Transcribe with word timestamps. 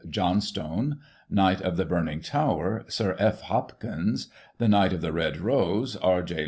Johnstone; 0.09 0.97
Knight 1.29 1.61
of 1.61 1.77
the 1.77 1.85
Burning 1.85 2.21
Tower, 2.21 2.85
SiR 2.87 3.15
F. 3.19 3.41
Hopkins; 3.41 4.29
The 4.57 4.67
Knight 4.67 4.93
of 4.93 5.01
the 5.01 5.13
Red 5.13 5.37
Rose, 5.37 5.95
R. 5.95 6.23
J. 6.23 6.39